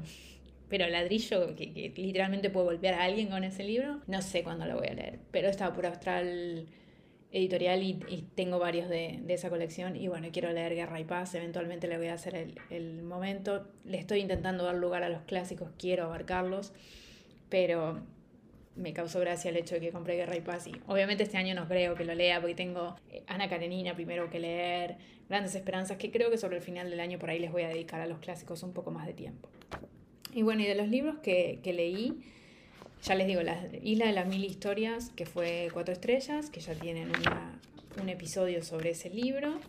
pero 0.69 0.87
ladrillo 0.87 1.55
que, 1.55 1.93
literalmente 1.95 2.49
puedo 2.49 2.65
golpear 2.67 2.95
a 2.95 3.03
alguien 3.03 3.29
con 3.29 3.43
ese 3.43 3.63
libro, 3.63 4.01
no 4.07 4.21
sé 4.21 4.43
cuándo 4.43 4.65
lo 4.65 4.77
voy 4.77 4.87
a 4.87 4.93
leer, 4.93 5.19
pero 5.31 5.47
estaba 5.49 5.73
por 5.73 5.85
Astral 5.85 6.67
Editorial 7.31 7.83
y, 7.83 8.27
tengo 8.35 8.59
varios 8.59 8.89
de, 8.89 9.21
esa 9.27 9.49
colección 9.49 9.95
y 9.95 10.07
bueno, 10.07 10.27
quiero 10.31 10.51
leer 10.51 10.75
Guerra 10.75 10.99
y 10.99 11.05
Paz, 11.05 11.35
eventualmente 11.35 11.87
le 11.87 11.97
voy 11.97 12.07
a 12.07 12.13
hacer 12.13 12.35
el, 12.35 12.59
el 12.69 13.03
momento, 13.03 13.67
le 13.85 13.97
estoy 13.97 14.19
intentando 14.19 14.65
dar 14.65 14.75
lugar 14.75 15.03
a 15.03 15.09
los 15.09 15.21
clásicos, 15.21 15.69
quiero 15.77 16.05
abarcarlos, 16.05 16.73
pero 17.49 18.01
me 18.75 18.93
causó 18.93 19.19
gracia 19.19 19.49
el 19.49 19.57
hecho 19.57 19.75
de 19.75 19.81
que 19.81 19.91
compré 19.91 20.15
Guerra 20.15 20.35
y 20.35 20.41
Paz 20.41 20.67
y 20.67 20.73
obviamente 20.87 21.23
este 21.23 21.37
año 21.37 21.55
no 21.55 21.67
creo 21.67 21.95
que 21.95 22.05
lo 22.05 22.13
lea 22.13 22.39
porque 22.39 22.55
tengo 22.55 22.95
eh, 23.09 23.23
Ana 23.27 23.49
Karenina 23.49 23.95
primero 23.95 24.29
que 24.29 24.39
leer, 24.39 24.97
Grandes 25.29 25.55
Esperanzas, 25.55 25.97
que 25.97 26.11
creo 26.11 26.29
que 26.29 26.37
sobre 26.37 26.57
el 26.57 26.61
final 26.61 26.89
del 26.89 26.99
año 26.99 27.19
por 27.19 27.29
ahí 27.29 27.39
les 27.39 27.51
voy 27.51 27.63
a 27.63 27.69
dedicar 27.69 27.99
a 27.99 28.07
los 28.07 28.19
clásicos 28.19 28.63
un 28.63 28.73
poco 28.73 28.91
más 28.91 29.05
de 29.05 29.13
tiempo. 29.13 29.49
Y 30.33 30.43
bueno, 30.43 30.61
y 30.61 30.65
de 30.65 30.75
los 30.75 30.87
libros 30.87 31.17
que, 31.17 31.59
que 31.63 31.73
leí, 31.73 32.21
ya 33.03 33.15
les 33.15 33.27
digo, 33.27 33.41
la 33.41 33.67
Isla 33.81 34.05
de 34.05 34.13
las 34.13 34.27
Mil 34.27 34.43
Historias, 34.43 35.09
que 35.15 35.25
fue 35.25 35.69
cuatro 35.73 35.93
estrellas, 35.93 36.49
que 36.49 36.59
ya 36.59 36.73
tienen 36.75 37.09
una, 37.09 37.59
un 38.01 38.09
episodio 38.09 38.63
sobre 38.63 38.91
ese 38.91 39.09
libro. 39.09 39.59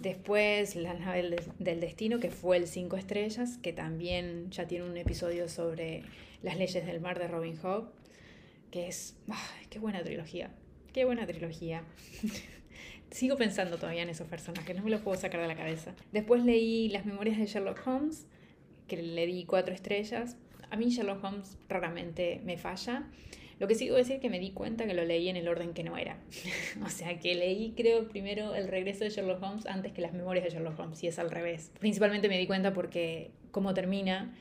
Después 0.00 0.76
La 0.76 0.94
nave 0.94 1.36
del 1.58 1.80
destino, 1.80 2.20
que 2.20 2.30
fue 2.30 2.56
el 2.56 2.66
cinco 2.66 2.96
estrellas, 2.96 3.58
que 3.58 3.72
también 3.72 4.50
ya 4.50 4.66
tiene 4.66 4.84
un 4.84 4.96
episodio 4.96 5.48
sobre 5.48 6.02
las 6.42 6.56
leyes 6.56 6.84
del 6.84 7.00
mar 7.00 7.18
de 7.18 7.28
Robin 7.28 7.56
Hood, 7.56 7.84
que 8.70 8.88
es... 8.88 9.16
¡Qué 9.70 9.78
buena 9.78 10.02
trilogía! 10.02 10.50
¡Qué 10.92 11.04
buena 11.04 11.26
trilogía! 11.26 11.84
Sigo 13.10 13.36
pensando 13.36 13.76
todavía 13.76 14.02
en 14.02 14.08
esos 14.08 14.26
personajes, 14.26 14.76
no 14.76 14.82
me 14.82 14.90
los 14.90 15.00
puedo 15.00 15.16
sacar 15.16 15.40
de 15.40 15.46
la 15.46 15.56
cabeza. 15.56 15.94
Después 16.12 16.44
leí 16.44 16.88
Las 16.88 17.06
memorias 17.06 17.38
de 17.38 17.46
Sherlock 17.46 17.86
Holmes, 17.86 18.26
que 18.88 19.00
le 19.00 19.26
di 19.26 19.44
cuatro 19.44 19.72
estrellas. 19.72 20.36
A 20.70 20.76
mí 20.76 20.90
Sherlock 20.90 21.22
Holmes 21.22 21.56
raramente 21.68 22.40
me 22.44 22.58
falla. 22.58 23.08
Lo 23.58 23.68
que 23.68 23.74
sí 23.74 23.86
debo 23.86 23.96
decir 23.96 24.20
que 24.20 24.30
me 24.30 24.38
di 24.38 24.50
cuenta 24.50 24.86
que 24.86 24.94
lo 24.94 25.04
leí 25.04 25.28
en 25.28 25.36
el 25.36 25.48
orden 25.48 25.74
que 25.74 25.84
no 25.84 25.96
era. 25.96 26.18
o 26.84 26.88
sea, 26.88 27.18
que 27.18 27.34
leí 27.34 27.72
creo 27.76 28.08
primero 28.08 28.54
el 28.54 28.68
regreso 28.68 29.04
de 29.04 29.10
Sherlock 29.10 29.42
Holmes 29.42 29.66
antes 29.66 29.92
que 29.92 30.00
las 30.00 30.12
memorias 30.12 30.44
de 30.44 30.50
Sherlock 30.50 30.78
Holmes, 30.78 31.02
y 31.02 31.08
es 31.08 31.18
al 31.18 31.30
revés. 31.30 31.70
Principalmente 31.78 32.28
me 32.28 32.38
di 32.38 32.46
cuenta 32.46 32.72
porque 32.72 33.30
cómo 33.50 33.74
termina 33.74 34.34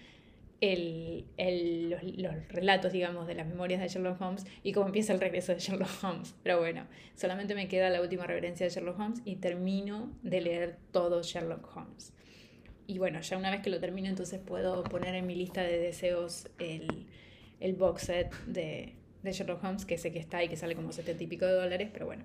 el, 0.61 1.25
el, 1.37 1.89
los, 1.89 2.03
los, 2.03 2.47
relatos, 2.49 2.93
digamos, 2.93 3.27
de 3.27 3.35
las 3.35 3.47
memorias 3.47 3.81
de 3.81 3.87
Sherlock 3.87 4.21
Holmes 4.21 4.45
y 4.63 4.71
cómo 4.71 4.87
empieza 4.87 5.13
el 5.13 5.19
regreso 5.19 5.53
de 5.53 5.59
Sherlock 5.59 6.03
Holmes. 6.03 6.35
Pero 6.41 6.59
bueno, 6.59 6.87
solamente 7.15 7.55
me 7.55 7.67
queda 7.67 7.89
la 7.89 8.01
última 8.01 8.25
reverencia 8.25 8.65
de 8.65 8.69
Sherlock 8.71 8.99
Holmes 8.99 9.21
y 9.25 9.35
termino 9.35 10.11
de 10.23 10.41
leer 10.41 10.77
todo 10.91 11.21
Sherlock 11.21 11.75
Holmes 11.75 12.13
y 12.87 12.97
bueno, 12.97 13.21
ya 13.21 13.37
una 13.37 13.51
vez 13.51 13.61
que 13.61 13.69
lo 13.69 13.79
termino, 13.79 14.09
entonces 14.09 14.39
puedo 14.39 14.83
poner 14.83 15.15
en 15.15 15.25
mi 15.25 15.35
lista 15.35 15.61
de 15.63 15.79
deseos 15.79 16.47
el, 16.59 17.07
el 17.59 17.73
box 17.73 18.03
set 18.03 18.33
de, 18.45 18.93
de, 19.23 19.31
Sherlock 19.31 19.63
Holmes, 19.63 19.85
que 19.85 19.97
sé 19.97 20.11
que 20.11 20.19
está 20.19 20.43
y 20.43 20.49
que 20.49 20.55
sale 20.55 20.75
como 20.75 20.91
70 20.91 21.23
y 21.23 21.27
pico 21.27 21.45
de 21.45 21.53
dólares, 21.53 21.89
pero 21.91 22.05
bueno. 22.05 22.23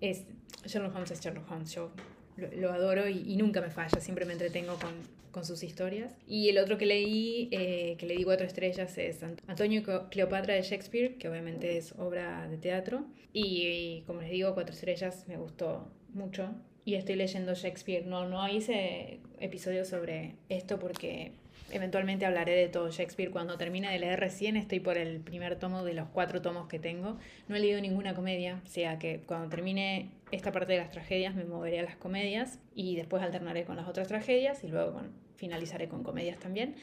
Es, 0.00 0.24
Sherlock 0.66 0.94
Holmes 0.94 1.10
es 1.10 1.20
Sherlock 1.20 1.50
Holmes, 1.50 1.72
yo 1.72 1.90
lo, 2.36 2.72
adoro 2.72 3.08
y, 3.08 3.36
nunca 3.36 3.60
me 3.60 3.70
falla, 3.70 4.00
siempre 4.00 4.24
me 4.24 4.32
entretengo 4.32 4.76
con, 4.76 4.92
con 5.30 5.44
sus 5.44 5.62
historias. 5.62 6.14
Y 6.26 6.48
el 6.48 6.58
otro 6.58 6.78
que 6.78 6.86
leí, 6.86 7.48
eh, 7.52 7.96
que 7.98 8.06
le 8.06 8.16
di 8.16 8.24
cuatro 8.24 8.46
estrellas, 8.46 8.96
es 8.98 9.22
Antonio 9.46 9.82
Cleopatra 10.10 10.54
de 10.54 10.62
Shakespeare, 10.62 11.16
que 11.16 11.28
obviamente 11.28 11.76
es 11.76 11.92
obra 11.98 12.48
de 12.48 12.58
teatro. 12.58 13.04
y 13.32 14.02
como 14.06 14.20
les 14.20 14.30
digo, 14.30 14.54
cuatro 14.54 14.74
estrellas 14.74 15.24
me 15.28 15.36
gustó 15.36 15.90
mucho 16.12 16.54
y 16.84 16.94
estoy 16.94 17.16
leyendo 17.16 17.54
Shakespeare. 17.54 18.06
No, 18.06 18.28
no 18.28 18.48
hice 18.48 19.20
episodio 19.40 19.84
sobre 19.84 20.36
esto 20.48 20.78
porque 20.78 21.32
eventualmente 21.72 22.26
hablaré 22.26 22.52
de 22.52 22.68
todo 22.68 22.90
Shakespeare. 22.90 23.30
Cuando 23.30 23.58
termine 23.58 23.90
de 23.90 23.98
leer 23.98 24.20
recién 24.20 24.56
estoy 24.56 24.80
por 24.80 24.98
el 24.98 25.20
primer 25.20 25.56
tomo 25.58 25.84
de 25.84 25.94
los 25.94 26.08
cuatro 26.08 26.42
tomos 26.42 26.68
que 26.68 26.78
tengo. 26.78 27.18
No 27.48 27.56
he 27.56 27.60
leído 27.60 27.80
ninguna 27.80 28.14
comedia, 28.14 28.60
o 28.64 28.68
sea 28.68 28.98
que 28.98 29.22
cuando 29.26 29.48
termine 29.48 30.10
esta 30.30 30.52
parte 30.52 30.72
de 30.72 30.78
las 30.78 30.90
tragedias 30.90 31.34
me 31.34 31.44
moveré 31.44 31.80
a 31.80 31.82
las 31.82 31.96
comedias 31.96 32.58
y 32.74 32.96
después 32.96 33.22
alternaré 33.22 33.64
con 33.64 33.76
las 33.76 33.88
otras 33.88 34.08
tragedias 34.08 34.62
y 34.64 34.68
luego 34.68 35.02
finalizaré 35.36 35.88
con 35.88 36.02
comedias 36.02 36.38
también. 36.38 36.76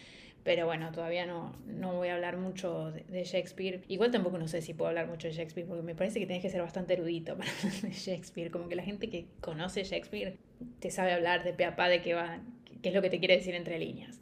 Pero 0.44 0.66
bueno, 0.66 0.92
todavía 0.92 1.26
no, 1.26 1.54
no 1.68 1.94
voy 1.94 2.08
a 2.08 2.16
hablar 2.16 2.38
mucho 2.38 2.92
de, 2.92 3.24
Shakespeare. 3.24 3.82
Igual 3.88 4.12
tampoco 4.12 4.38
no 4.38 4.48
sé 4.48 4.62
si 4.62 4.74
puedo 4.74 4.90
hablar 4.90 5.08
mucho 5.08 5.28
de 5.28 5.34
Shakespeare, 5.34 5.68
porque 5.68 5.84
me 5.84 5.96
parece 5.96 6.20
que 6.20 6.26
tienes 6.26 6.42
que 6.42 6.50
ser 6.50 6.62
bastante 6.62 6.94
erudito 6.94 7.38
para 7.38 7.52
hablar 7.64 7.82
de 7.82 7.92
Shakespeare. 7.92 8.50
Como 8.50 8.70
que 8.70 8.76
la 8.76 8.84
gente 8.84 9.10
que 9.10 9.28
conoce 9.42 9.84
Shakespeare 9.84 10.38
te 10.80 10.92
sabe 10.92 11.12
hablar 11.12 11.44
de 11.44 11.54
pe 11.54 11.66
a 11.66 11.76
pa 11.76 11.90
de 11.90 12.02
qué 12.02 12.14
va, 12.14 12.40
qué 12.82 12.90
es 12.90 12.96
lo 12.96 13.02
que 13.02 13.10
te 13.10 13.20
quiere 13.20 13.36
decir 13.36 13.54
entre 13.54 13.78
líneas. 13.80 14.22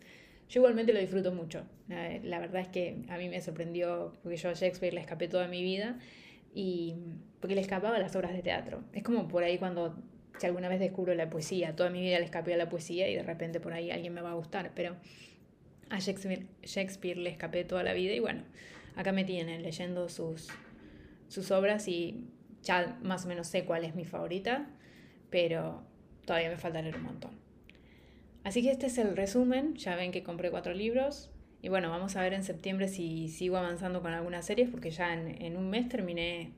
Yo 0.50 0.62
igualmente 0.62 0.94
lo 0.94 1.00
disfruto 1.00 1.34
mucho. 1.34 1.66
La 1.88 2.40
verdad 2.40 2.62
es 2.62 2.68
que 2.70 2.98
a 3.10 3.18
mí 3.18 3.30
me 3.30 3.42
sorprendió, 3.42 4.14
porque 4.24 4.38
yo 4.38 4.50
a 4.50 4.54
Shakespeare 4.54 4.94
le 4.94 5.02
escapé 5.02 5.28
toda 5.28 5.48
mi 5.48 5.62
vida 5.62 6.00
y 6.54 6.96
porque 7.40 7.56
le 7.56 7.62
escapaba 7.62 8.00
las 8.00 8.16
obras 8.16 8.34
de 8.34 8.42
teatro. 8.42 8.84
Es 8.94 9.04
como 9.04 9.28
por 9.28 9.44
ahí 9.44 9.58
cuando 9.58 9.96
si 10.38 10.46
alguna 10.46 10.70
vez 10.70 10.80
descubro 10.80 11.14
la 11.16 11.30
poesía, 11.30 11.76
toda 11.76 11.90
mi 11.90 12.02
vida 12.02 12.20
le 12.20 12.26
escapé 12.26 12.54
a 12.54 12.58
la 12.58 12.70
poesía 12.70 13.10
y 13.10 13.16
de 13.16 13.24
repente 13.24 13.60
por 13.60 13.74
ahí 13.74 13.92
alguien 13.92 14.14
me 14.14 14.22
va 14.22 14.32
a 14.32 14.36
gustar, 14.36 14.72
pero 14.76 14.96
a 15.90 16.00
Shakespeare, 16.00 17.18
le 17.18 17.30
escapé 17.30 17.64
toda 17.64 17.84
la 17.84 17.94
vida 17.94 18.14
y 18.14 18.20
bueno, 18.20 18.44
acá 18.96 19.12
me 19.12 19.24
tienen 19.24 19.64
leyendo 19.64 20.10
sus, 20.10 20.48
sus 21.28 21.52
obras 21.52 21.88
y 21.88 22.28
ya 22.62 22.98
más 23.02 23.26
o 23.26 23.28
menos 23.28 23.48
sé 23.48 23.66
cuál 23.66 23.84
es 23.86 23.96
mi 23.96 24.06
favorita, 24.06 24.68
pero 25.30 25.84
todavía 26.26 26.50
me 26.50 26.58
falta 26.58 26.82
leer 26.82 26.98
un 26.98 27.04
montón. 27.04 27.47
Así 28.48 28.62
que 28.62 28.72
este 28.72 28.86
es 28.86 28.98
el 28.98 29.18
resumen, 29.18 29.76
ya 29.76 29.98
ven 29.98 30.14
que 30.14 30.24
compré 30.24 30.50
cuatro 30.50 30.74
libros 30.74 31.30
y 31.62 31.68
bueno, 31.68 31.90
vamos 31.90 32.16
a 32.16 32.22
ver 32.22 32.34
en 32.34 32.46
septiembre 32.46 32.88
si 32.88 33.28
sigo 33.28 33.58
avanzando 33.58 34.02
con 34.02 34.14
algunas 34.14 34.46
series 34.46 34.70
porque 34.70 34.90
ya 34.90 35.14
en, 35.14 35.42
en 35.42 35.58
un 35.58 35.70
mes 35.70 35.90
terminé 35.90 36.52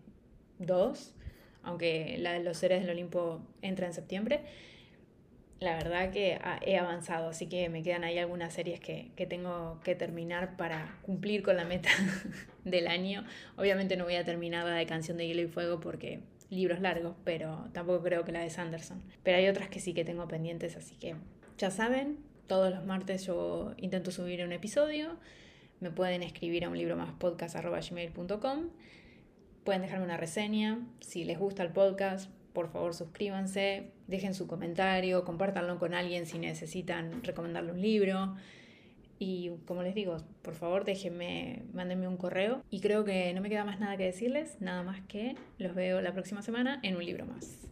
dos, 0.59 1.15
aunque 1.63 2.17
la 2.19 2.33
de 2.33 2.43
los 2.43 2.57
seres 2.57 2.81
del 2.81 2.91
Olimpo 2.91 3.41
entra 3.63 3.87
en 3.87 3.93
septiembre 3.93 4.41
la 5.59 5.75
verdad 5.75 6.11
que 6.11 6.39
he 6.61 6.77
avanzado, 6.77 7.29
así 7.29 7.47
que 7.47 7.69
me 7.69 7.83
quedan 7.83 8.03
ahí 8.03 8.17
algunas 8.17 8.53
series 8.53 8.79
que, 8.79 9.11
tengo 9.27 9.79
que 9.83 9.95
terminar 9.95 10.55
para 10.55 10.97
cumplir 11.01 11.43
con 11.43 11.57
la 11.57 11.65
meta 11.65 11.89
del 12.63 12.87
año. 12.87 13.25
Obviamente 13.57 13.97
no 13.97 14.05
voy 14.05 14.15
a 14.15 14.23
terminar 14.23 14.65
la 14.65 14.75
de 14.75 14.85
Canción 14.85 15.17
de 15.17 15.27
Hielo 15.27 15.41
y 15.41 15.47
Fuego 15.47 15.79
porque 15.79 16.21
libros 16.49 16.79
largos, 16.79 17.15
pero 17.25 17.67
tampoco 17.73 18.03
creo 18.03 18.23
que 18.23 18.31
la 18.31 18.39
de 18.39 18.49
Sanderson. 18.49 19.01
Pero 19.23 19.37
hay 19.37 19.47
otras 19.49 19.69
que 19.69 19.79
sí 19.79 19.93
que 19.93 20.05
tengo 20.05 20.27
pendientes, 20.27 20.77
así 20.77 20.95
que 20.95 21.15
ya 21.59 21.69
saben, 21.69 22.17
todos 22.47 22.73
los 22.73 22.85
martes 22.85 23.25
yo 23.25 23.73
intento 23.77 24.11
subir 24.11 24.43
un 24.43 24.53
episodio. 24.53 25.17
Me 25.81 25.91
pueden 25.91 26.23
escribir 26.23 26.65
a 26.65 26.69
un 26.69 26.77
libro 26.77 26.95
más 26.95 27.11
podcast.gmail.com. 27.13 28.69
Pueden 29.65 29.81
dejarme 29.81 30.05
una 30.05 30.17
reseña. 30.17 30.79
Si 31.01 31.25
les 31.25 31.37
gusta 31.37 31.61
el 31.63 31.71
podcast, 31.71 32.31
por 32.53 32.69
favor 32.69 32.93
suscríbanse, 32.93 33.91
dejen 34.07 34.33
su 34.33 34.47
comentario, 34.47 35.25
compártanlo 35.25 35.77
con 35.79 35.93
alguien 35.93 36.25
si 36.25 36.39
necesitan 36.39 37.23
recomendarle 37.23 37.73
un 37.73 37.81
libro. 37.81 38.35
Y 39.19 39.51
como 39.65 39.83
les 39.83 39.93
digo, 39.95 40.15
por 40.41 40.55
favor 40.55 40.85
déjenme, 40.85 41.63
mándenme 41.73 42.07
un 42.07 42.15
correo. 42.15 42.63
Y 42.69 42.79
creo 42.79 43.03
que 43.03 43.33
no 43.33 43.41
me 43.41 43.49
queda 43.49 43.65
más 43.65 43.81
nada 43.81 43.97
que 43.97 44.05
decirles, 44.05 44.55
nada 44.61 44.81
más 44.83 45.01
que 45.01 45.35
los 45.57 45.75
veo 45.75 45.99
la 45.99 46.13
próxima 46.13 46.41
semana 46.41 46.79
en 46.83 46.95
un 46.95 47.05
libro 47.05 47.25
más. 47.25 47.67